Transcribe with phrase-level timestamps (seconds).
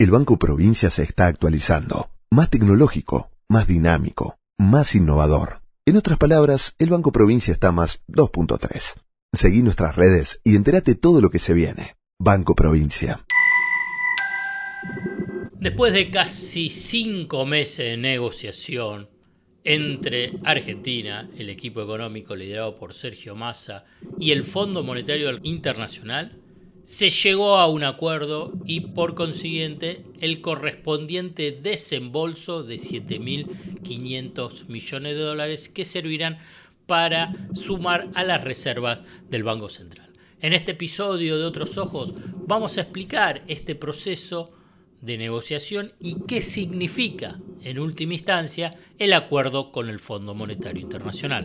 [0.00, 5.62] El Banco Provincia se está actualizando, más tecnológico, más dinámico, más innovador.
[5.86, 8.94] En otras palabras, el Banco Provincia está más 2.3.
[9.32, 11.96] Seguí nuestras redes y entérate todo lo que se viene.
[12.16, 13.26] Banco Provincia.
[15.54, 19.10] Después de casi cinco meses de negociación
[19.64, 23.84] entre Argentina, el equipo económico liderado por Sergio Massa,
[24.16, 26.40] y el Fondo Monetario Internacional,
[26.88, 35.22] se llegó a un acuerdo y por consiguiente el correspondiente desembolso de 7.500 millones de
[35.22, 36.38] dólares que servirán
[36.86, 40.10] para sumar a las reservas del Banco Central.
[40.40, 42.14] En este episodio de Otros Ojos
[42.46, 44.50] vamos a explicar este proceso
[45.02, 51.44] de negociación y qué significa, en última instancia, el acuerdo con el Fondo Monetario Internacional.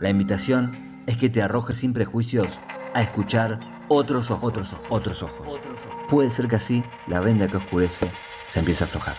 [0.00, 2.48] La invitación es que te arrojes sin prejuicios
[2.94, 5.58] a escuchar otros ojos, otros ojos, otros ojos.
[6.08, 8.10] Puede ser que así la venda que oscurece
[8.50, 9.16] se empiece a aflojar.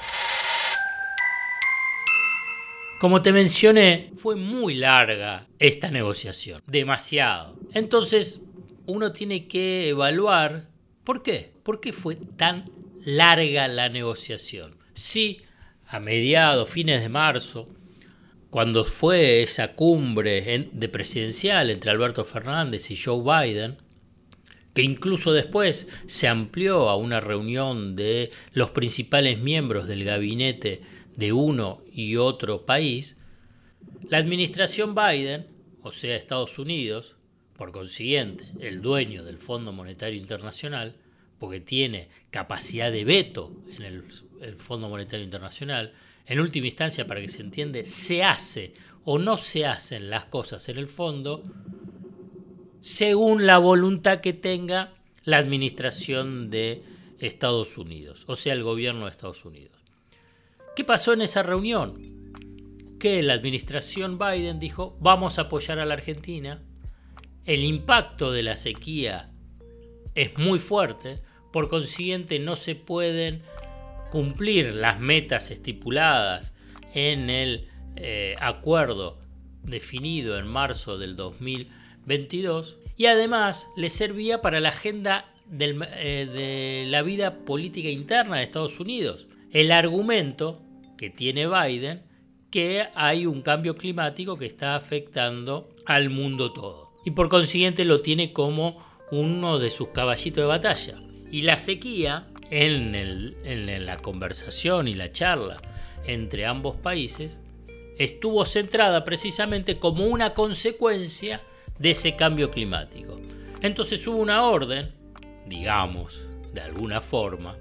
[2.99, 7.57] Como te mencioné, fue muy larga esta negociación, demasiado.
[7.73, 8.41] Entonces,
[8.85, 10.67] uno tiene que evaluar
[11.03, 12.65] por qué, por qué fue tan
[13.03, 14.77] larga la negociación.
[14.93, 15.41] Si
[15.87, 17.69] a mediados, fines de marzo,
[18.55, 23.75] cuando fue esa cumbre de presidencial entre Alberto Fernández y Joe Biden,
[24.73, 30.83] que incluso después se amplió a una reunión de los principales miembros del gabinete
[31.17, 33.17] de uno y otro país,
[34.07, 35.47] la administración Biden,
[35.81, 37.17] o sea Estados Unidos,
[37.57, 40.95] por consiguiente el dueño del Fondo Monetario Internacional,
[41.39, 44.03] porque tiene capacidad de veto en el,
[44.39, 45.91] el Fondo Monetario Internacional,
[46.25, 50.67] en última instancia, para que se entiende, se hace o no se hacen las cosas
[50.69, 51.43] en el fondo
[52.81, 54.93] según la voluntad que tenga
[55.23, 56.83] la administración de
[57.19, 59.75] Estados Unidos, o sea, el gobierno de Estados Unidos.
[60.75, 61.99] ¿Qué pasó en esa reunión?
[62.99, 66.61] Que la administración Biden dijo, vamos a apoyar a la Argentina,
[67.45, 69.31] el impacto de la sequía
[70.13, 71.21] es muy fuerte,
[71.51, 73.41] por consiguiente no se pueden
[74.15, 76.53] cumplir las metas estipuladas
[76.93, 77.67] en el
[77.97, 79.15] eh, acuerdo
[79.61, 85.25] definido en marzo del 2022 y además le servía para la agenda
[85.59, 89.27] eh, de la vida política interna de Estados Unidos.
[89.51, 90.61] El argumento
[90.97, 92.03] que tiene Biden
[92.49, 96.93] que hay un cambio climático que está afectando al mundo todo.
[97.03, 101.01] Y por consiguiente lo tiene como uno de sus caballitos de batalla.
[101.29, 105.61] Y la sequía en, la conversación y la charla
[106.05, 107.39] entre ambos países
[107.97, 111.41] estuvo centrada precisamente como una consecuencia
[111.79, 113.19] de ese cambio climático.
[113.61, 114.91] Entonces hubo una orden,
[115.45, 116.21] digamos,
[116.53, 117.55] de alguna forma,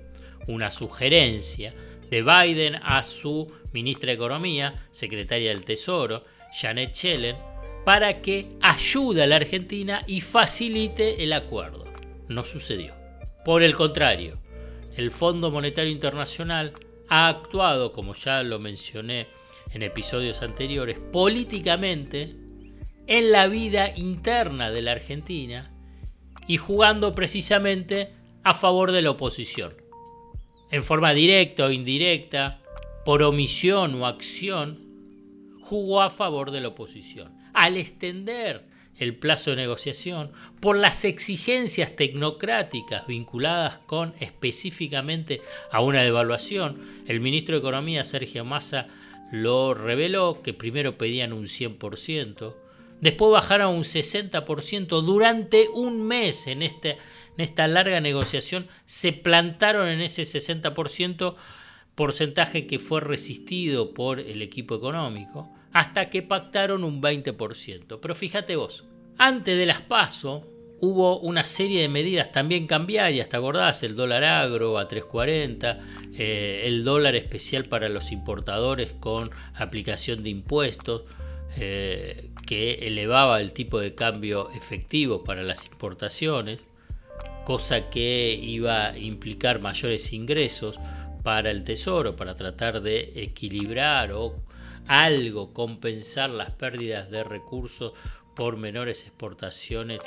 [0.46, 1.72] una sugerencia
[2.10, 7.36] de Biden a su ministra de Economía, secretaria del Tesoro, Janet Yellen,
[7.84, 11.84] para que ayude a la Argentina y facilite el acuerdo.
[12.28, 12.94] No sucedió.
[13.44, 14.34] Por el contrario,
[14.96, 16.72] el Fondo Monetario Internacional
[17.08, 19.26] ha actuado, como ya lo mencioné
[19.72, 22.34] en episodios anteriores, políticamente
[23.06, 25.70] en la vida interna de la Argentina
[26.46, 28.12] y jugando precisamente
[28.42, 29.74] a favor de la oposición.
[30.70, 32.60] En forma directa o indirecta,
[33.04, 34.84] por omisión o acción,
[35.60, 37.36] jugó a favor de la oposición.
[37.52, 38.66] Al extender
[38.98, 46.80] el plazo de negociación, por las exigencias tecnocráticas vinculadas con específicamente a una devaluación.
[47.06, 48.88] El ministro de Economía, Sergio Massa,
[49.32, 52.54] lo reveló, que primero pedían un 100%,
[53.00, 59.12] después bajaron a un 60%, durante un mes en, este, en esta larga negociación se
[59.12, 61.34] plantaron en ese 60%,
[61.94, 67.98] porcentaje que fue resistido por el equipo económico hasta que pactaron un 20%.
[68.00, 68.84] Pero fíjate vos,
[69.18, 70.44] antes de las PASO
[70.80, 73.82] hubo una serie de medidas también cambiarias, ¿te acordás?
[73.82, 75.78] El dólar agro a 3.40,
[76.14, 81.02] eh, el dólar especial para los importadores con aplicación de impuestos,
[81.56, 86.60] eh, que elevaba el tipo de cambio efectivo para las importaciones.
[87.44, 90.80] cosa que iba a implicar mayores ingresos
[91.22, 94.34] para el Tesoro, para tratar de equilibrar o
[94.86, 97.92] algo compensar las pérdidas de recursos
[98.34, 100.00] por menores exportaciones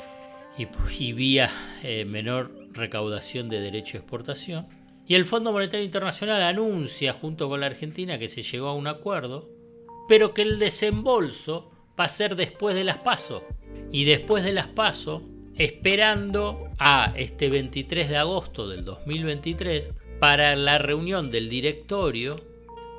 [0.57, 1.51] y, vía
[1.83, 4.68] eh, menor recaudación de derecho de exportación.
[5.07, 8.88] Y el Fondo Monetario Internacional anuncia junto con la Argentina que se llegó a un
[8.88, 9.50] acuerdo,
[10.07, 13.45] pero que el desembolso va a ser después de las PASO.
[13.91, 15.23] Y después de las PASO,
[15.56, 22.41] esperando a este 23 de agosto del 2023 para la reunión del directorio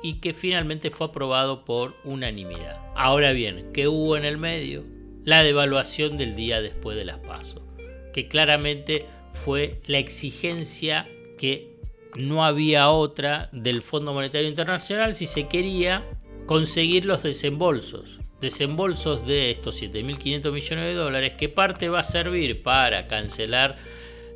[0.01, 2.79] y que finalmente fue aprobado por unanimidad.
[2.95, 4.83] Ahora bien, ¿qué hubo en el medio?
[5.25, 7.65] La devaluación del día después de las PASO,
[8.13, 11.07] que claramente fue la exigencia
[11.37, 11.79] que
[12.15, 16.05] no había otra del Fondo Monetario Internacional si se quería
[16.45, 18.19] conseguir los desembolsos.
[18.41, 23.77] Desembolsos de estos 7.500 millones de dólares, que parte va a servir para cancelar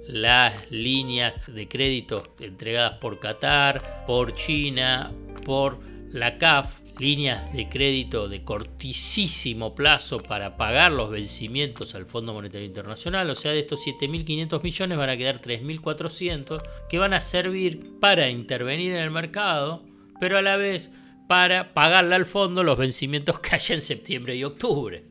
[0.08, 5.12] las líneas de crédito entregadas por Qatar, por China,
[5.46, 5.80] por
[6.12, 12.66] la CAF, líneas de crédito de cortísimo plazo para pagar los vencimientos al Fondo Monetario
[12.66, 18.00] Internacional, o sea, de estos 7.500 millones van a quedar 3.400 que van a servir
[18.00, 19.84] para intervenir en el mercado,
[20.20, 20.92] pero a la vez
[21.28, 25.04] para pagarle al fondo los vencimientos que haya en septiembre y octubre.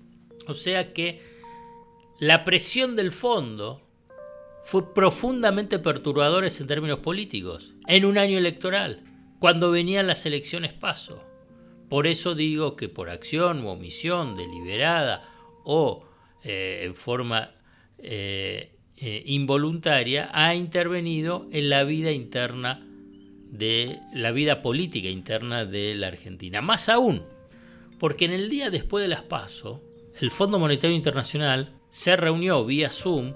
[0.47, 1.21] O sea que
[2.19, 3.83] la presión del fondo
[4.65, 9.03] fue profundamente perturbadora en términos políticos, en un año electoral,
[9.39, 11.32] cuando venían las elecciones paso.
[11.93, 15.29] Por eso digo que por acción u omisión deliberada
[15.63, 16.07] o
[16.43, 17.51] eh, en forma
[17.99, 22.83] eh, eh, involuntaria ha intervenido en la vida interna
[23.51, 26.63] de la vida política interna de la Argentina.
[26.63, 27.25] Más aún,
[27.99, 29.83] porque en el día después de las PASO,
[30.19, 33.35] el Fondo Monetario Internacional se reunió vía Zoom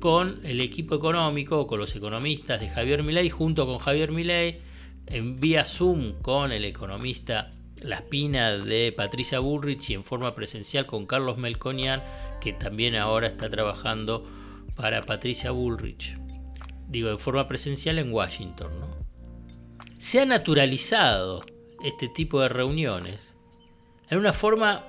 [0.00, 4.60] con el equipo económico, con los economistas de Javier Milei, junto con Javier Milei,
[5.06, 7.50] en vía Zoom con el economista
[7.84, 12.02] La Espina de Patricia Bullrich y en forma presencial con Carlos Melconian,
[12.40, 14.26] que también ahora está trabajando
[14.74, 16.16] para Patricia Bullrich.
[16.88, 18.70] Digo, de forma presencial en Washington.
[19.98, 21.44] Se ha naturalizado
[21.84, 23.34] este tipo de reuniones
[24.08, 24.86] en una forma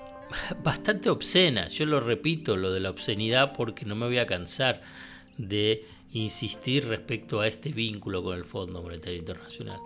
[0.63, 1.67] bastante obscena.
[1.67, 4.81] Yo lo repito, lo de la obscenidad, porque no me voy a cansar
[5.37, 9.79] de insistir respecto a este vínculo con el Fondo Monetario Internacional.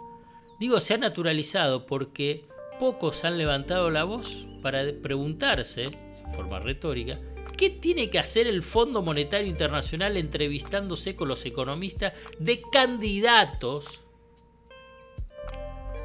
[0.60, 2.46] Digo, se ha naturalizado porque
[2.80, 7.20] pocos han levantado la voz para preguntarse, en forma retórica,
[7.58, 14.02] ¿qué tiene que hacer el Fondo Monetario Internacional entrevistándose con los economistas de candidatos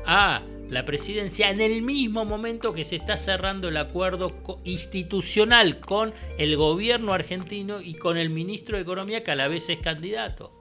[0.04, 4.32] a la presidencia en el mismo momento que se está cerrando el acuerdo
[4.64, 9.68] institucional con el gobierno argentino y con el ministro de Economía que a la vez
[9.70, 10.52] es candidato.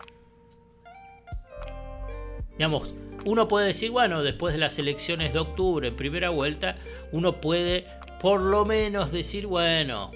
[2.57, 2.93] Digamos,
[3.25, 6.75] uno puede decir, bueno, después de las elecciones de octubre primera vuelta,
[7.11, 7.85] uno puede
[8.19, 10.11] por lo menos decir, bueno,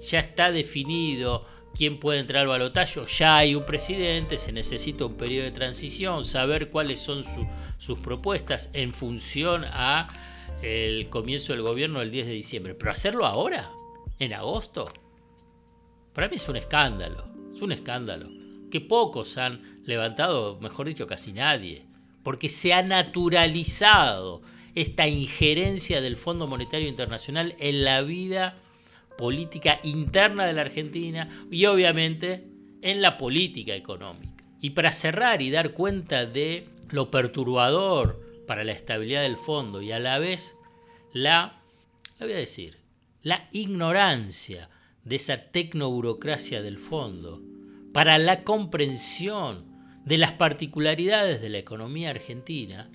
[0.00, 1.44] ya está definido
[1.74, 6.24] quién puede entrar al balotaje, ya hay un presidente, se necesita un periodo de transición,
[6.24, 7.24] saber cuáles son
[7.78, 10.08] sus propuestas en función a
[10.62, 12.74] el comienzo del gobierno del 10 de diciembre.
[12.74, 13.70] Pero hacerlo ahora,
[14.18, 14.92] en agosto,
[16.12, 17.24] para mí es un escándalo,
[17.54, 18.28] es un escándalo,
[18.70, 21.89] que pocos han levantado, mejor dicho, casi nadie,
[22.22, 24.42] porque se ha naturalizado
[24.74, 28.56] esta injerencia del Fondo Monetario Internacional en la vida
[29.18, 32.46] política interna de la Argentina y obviamente
[32.82, 34.44] en la política económica.
[34.60, 39.92] Y para cerrar y dar cuenta de lo perturbador para la estabilidad del fondo y
[39.92, 40.56] a la vez
[41.12, 41.60] la,
[42.18, 42.78] voy a decir,
[43.22, 44.68] la ignorancia
[45.04, 47.42] de esa tecnoburocracia del fondo
[47.92, 49.69] para la comprensión
[50.04, 52.90] de las particularidades de la economía argentina,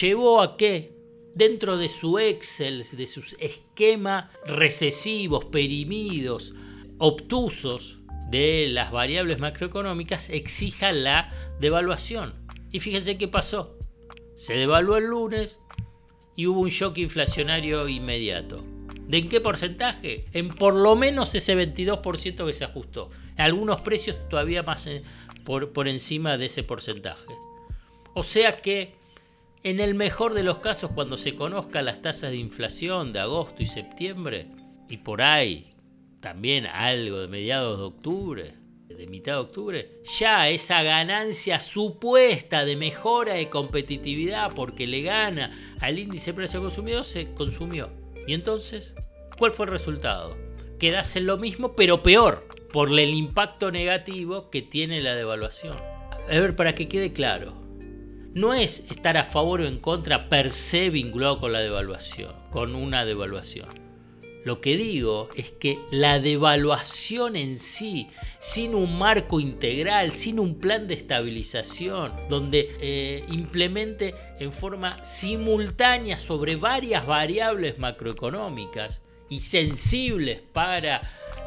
[0.00, 0.92] llevó a que
[1.34, 6.54] dentro de su Excel, de sus esquemas recesivos, perimidos,
[6.98, 7.98] obtusos
[8.30, 12.34] de las variables macroeconómicas, exija la devaluación.
[12.70, 13.76] Y fíjense qué pasó.
[14.34, 15.60] Se devaluó el lunes
[16.36, 18.64] y hubo un shock inflacionario inmediato.
[19.06, 20.24] ¿De en qué porcentaje?
[20.32, 23.10] En por lo menos ese 22% que se ajustó.
[23.36, 24.88] Algunos precios todavía más
[25.44, 27.34] por, por encima de ese porcentaje.
[28.14, 28.94] O sea que
[29.62, 33.62] en el mejor de los casos, cuando se conozcan las tasas de inflación de agosto
[33.62, 34.46] y septiembre,
[34.88, 35.74] y por ahí
[36.20, 38.54] también algo de mediados de octubre,
[38.88, 45.76] de mitad de octubre, ya esa ganancia supuesta de mejora de competitividad porque le gana
[45.80, 47.90] al índice de precio consumidor se consumió.
[48.26, 48.94] Y entonces,
[49.38, 50.36] ¿cuál fue el resultado?
[50.78, 52.46] Quedase lo mismo, pero peor.
[52.72, 55.76] Por el impacto negativo que tiene la devaluación.
[55.76, 57.54] A ver, para que quede claro,
[58.34, 62.74] no es estar a favor o en contra per se vinculado con la devaluación, con
[62.74, 63.68] una devaluación.
[64.44, 68.08] Lo que digo es que la devaluación en sí,
[68.38, 76.18] sin un marco integral, sin un plan de estabilización, donde eh, implemente en forma simultánea
[76.18, 81.02] sobre varias variables macroeconómicas y sensibles para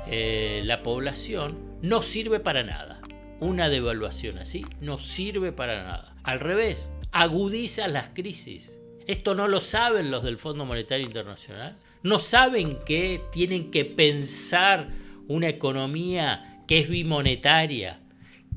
[0.07, 3.01] eh, la población, no sirve para nada.
[3.39, 6.15] Una devaluación así no sirve para nada.
[6.23, 8.77] Al revés, agudiza las crisis.
[9.05, 14.89] Esto no lo saben los del Fondo Monetario Internacional no saben que tienen que pensar
[15.27, 18.01] una economía que es bimonetaria,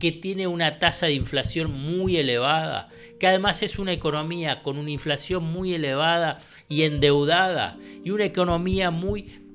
[0.01, 2.89] que tiene una tasa de inflación muy elevada,
[3.19, 6.39] que además es una economía con una inflación muy elevada
[6.69, 9.46] y endeudada, y una economía muy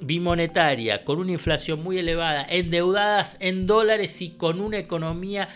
[0.00, 5.48] bimonetaria, con una inflación muy elevada, endeudadas en dólares y con una economía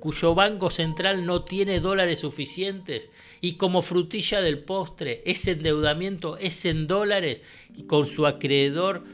[0.00, 3.10] cuyo banco central no tiene dólares suficientes
[3.40, 7.40] y como frutilla del postre, ese endeudamiento es en dólares
[7.76, 9.04] y con su acreedor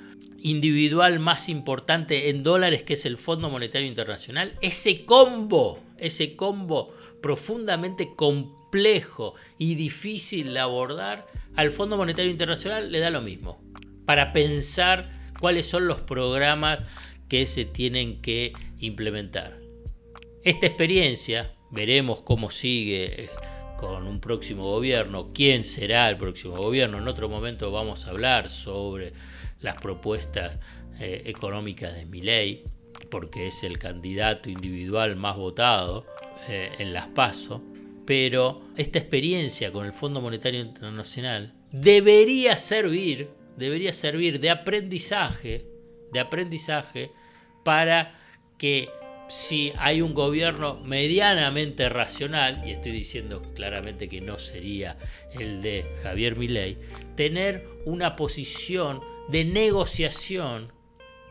[0.42, 6.92] individual más importante en dólares que es el Fondo Monetario Internacional, ese combo, ese combo
[7.22, 13.61] profundamente complejo y difícil de abordar, al Fondo Monetario Internacional le da lo mismo,
[14.04, 16.80] para pensar cuáles son los programas
[17.28, 19.58] que se tienen que implementar.
[20.44, 23.30] Esta experiencia, veremos cómo sigue
[23.78, 26.98] con un próximo gobierno, quién será el próximo gobierno.
[26.98, 29.12] En otro momento vamos a hablar sobre
[29.60, 30.60] las propuestas
[31.00, 32.64] eh, económicas de Milei,
[33.10, 36.06] porque es el candidato individual más votado
[36.48, 37.62] eh, en las PASO.
[38.06, 45.66] Pero esta experiencia con el Fondo Monetario Internacional debería servir, debería servir de aprendizaje,
[46.12, 47.10] de aprendizaje
[47.64, 48.18] para
[48.58, 48.88] que
[49.28, 54.98] si hay un gobierno medianamente racional, y estoy diciendo claramente que no sería
[55.32, 56.76] el de Javier Milei,
[57.16, 60.70] tener una posición de negociación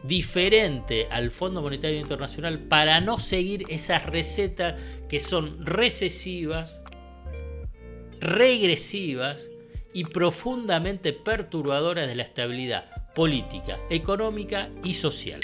[0.04, 6.82] diferente al Fondo Monetario Internacional para no seguir esas recetas que son recesivas,
[8.20, 9.51] regresivas
[9.94, 15.42] y profundamente perturbadoras de la estabilidad política, económica y social.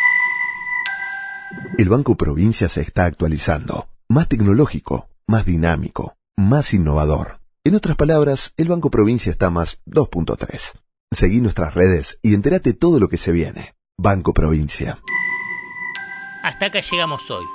[1.78, 7.40] El Banco Provincia se está actualizando, más tecnológico, más dinámico, más innovador.
[7.64, 10.74] En otras palabras, el Banco Provincia está más 2.3.
[11.12, 13.76] Seguí nuestras redes y entérate todo lo que se viene.
[13.98, 15.00] Banco Provincia.
[16.44, 17.46] Hasta acá llegamos hoy.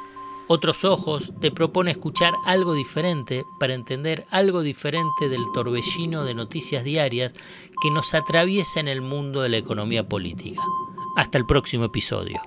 [0.49, 6.85] Otros Ojos te propone escuchar algo diferente para entender algo diferente del torbellino de noticias
[6.85, 7.33] diarias
[7.81, 10.61] que nos atraviesa en el mundo de la economía política.
[11.17, 12.41] Hasta el próximo episodio.